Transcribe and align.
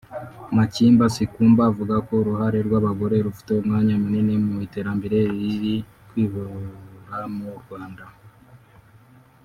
Muchimba 0.55 1.05
Sikumba 1.15 1.61
avuga 1.71 1.95
ko 2.05 2.11
uruhare 2.21 2.59
rw’abagore 2.67 3.15
rufite 3.25 3.51
umwanya 3.61 3.93
munini 4.03 4.33
mu 4.45 4.55
iterambere 4.67 5.17
riri 5.31 5.75
kwihura 6.09 7.19
mu 7.35 7.47
Rwanda 7.61 8.03